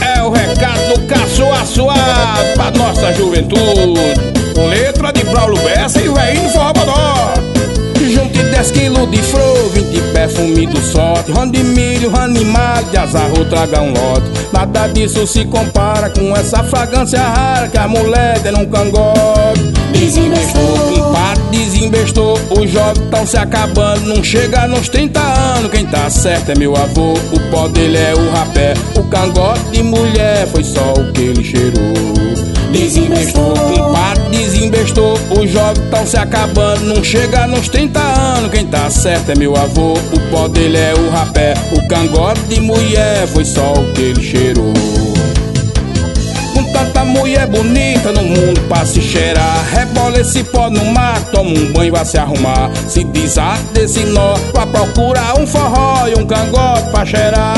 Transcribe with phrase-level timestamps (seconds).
[0.00, 4.00] É o recado do Caço Assuado pra nossa juventude.
[4.54, 7.34] Com letra de Paulo Bessa e o velhinho Forrobodó.
[8.12, 13.44] Junte 10 quilos de flor, 20 perfume do sorte Rã de milho, animal, de azarro,
[13.44, 18.52] traga um lote Nada disso se compara com essa fragrância rara Que a mulher tem
[18.52, 19.62] num cangote
[19.92, 20.89] Desinvestou,
[21.80, 25.70] compadre, desinvestou Os jovens tão se acabando Não chega nos 30 anos.
[25.70, 28.74] Quem tá certo é meu avô O pó dele é o rapé.
[28.96, 31.94] O cangote de mulher foi só o que ele cheirou.
[32.70, 38.50] Desinvestou, compadre, desinvestou Os jovens tão se acabando Não chega nos 30 anos.
[38.50, 41.54] Quem tá certo é meu avô O pó dele é o rapé.
[41.72, 44.69] O cangote de mulher Foi só o que ele cheirou
[47.30, 49.64] mulher bonita no mundo pra se cheirar.
[49.70, 52.70] Rebola esse pó no mar, toma um banho, vai se arrumar.
[52.88, 57.54] Se desata desse nó, vai procurar um forró e um cangote pra cheirar.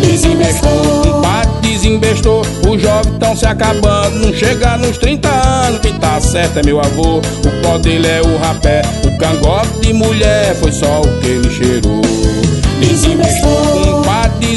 [0.00, 5.92] Desinvestou, um par desinvestou Os jovens tão se acabando, não chega nos 30 anos Quem
[5.94, 8.82] tá certo é meu avô, o pó dele é o rapé.
[9.04, 12.02] O cangote de mulher foi só o que ele cheirou.
[12.80, 14.47] Desinvestou, um desinvestou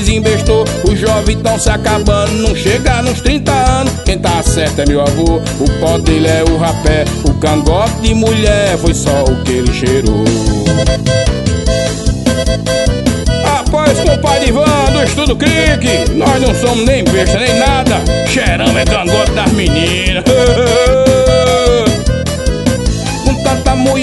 [1.22, 3.94] Os jovens tão se acabando, não chega nos 30 anos.
[4.04, 8.16] Quem tá certo é meu avô, o pó dele é o rapé O cangote de
[8.16, 10.24] mulher foi só o que ele cheirou.
[13.60, 18.84] Após compadre Ivan do Estudo Crique Nós não somos nem besta nem nada Cheiramos é
[18.84, 20.24] cangote das meninas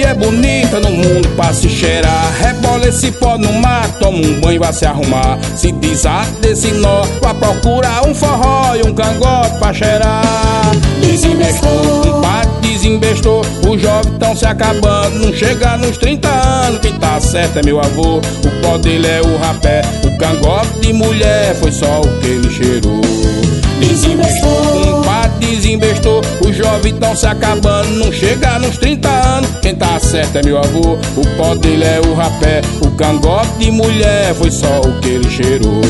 [0.08, 2.32] mulher bonita no mundo pra se cheirar.
[2.40, 5.38] Rebola esse pó no mar, toma um banho, vai se arrumar.
[5.56, 10.70] Se desata desse nó, vai procurar um forró e um cangote pra cheirar.
[11.00, 16.92] Desinvestou, um par desinvestou Os jovens tão se acabando, não chega nos 30 anos Quem
[16.94, 19.82] tá certo é meu avô, o pó dele é o rapé.
[20.04, 23.00] O cangote de mulher foi só o que ele cheirou.
[23.80, 29.37] Desinvestou, um par desinvestou Os jovens tão se acabando, não chega nos 30 anos
[30.08, 30.94] certo é meu avô.
[31.16, 32.62] O pó dele é o rapé.
[32.80, 35.82] O cangote de mulher foi só o que ele cheirou.